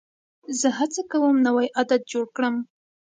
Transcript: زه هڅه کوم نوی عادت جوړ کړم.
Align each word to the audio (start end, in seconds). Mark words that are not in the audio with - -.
زه 0.59 0.67
هڅه 0.79 1.01
کوم 1.11 1.35
نوی 1.47 1.67
عادت 1.77 2.01
جوړ 2.11 2.25
کړم. 2.35 2.55